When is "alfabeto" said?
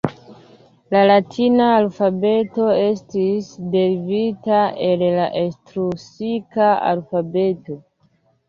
1.81-2.65, 6.95-7.79